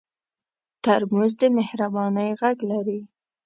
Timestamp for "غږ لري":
2.39-2.99